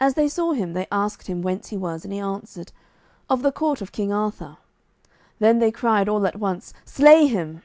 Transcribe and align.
As 0.00 0.14
they 0.14 0.28
saw 0.28 0.52
him 0.54 0.72
they 0.72 0.86
asked 0.90 1.26
him 1.26 1.42
whence 1.42 1.68
he 1.68 1.76
was, 1.76 2.02
and 2.02 2.10
he 2.10 2.18
answered, 2.18 2.72
"Of 3.28 3.42
the 3.42 3.52
court 3.52 3.82
of 3.82 3.92
King 3.92 4.10
Arthur." 4.14 4.56
Then 5.40 5.58
they 5.58 5.70
cried 5.70 6.08
all 6.08 6.26
at 6.26 6.40
once, 6.40 6.72
"Slay 6.86 7.26
him." 7.26 7.60